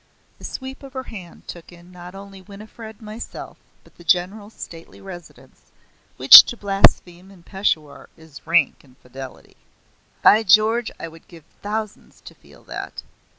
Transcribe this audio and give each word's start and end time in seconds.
The 0.39 0.45
sweep 0.45 0.81
of 0.81 0.93
her 0.93 1.03
hand 1.03 1.47
took 1.47 1.71
in 1.71 1.91
not 1.91 2.15
only 2.15 2.41
Winifred 2.41 2.95
and 2.95 3.05
myself, 3.05 3.59
but 3.83 3.97
the 3.97 4.03
general's 4.03 4.55
stately 4.55 4.99
residence, 4.99 5.71
which 6.17 6.41
to 6.45 6.57
blaspheme 6.57 7.29
in 7.29 7.43
Peshawar 7.43 8.09
is 8.17 8.47
rank 8.47 8.83
infidelity. 8.83 9.57
"By 10.23 10.41
George, 10.41 10.89
I 10.99 11.07
would 11.07 11.27
give 11.27 11.43
thousands 11.61 12.19
to 12.21 12.33
feel 12.33 12.63
that! 12.63 13.03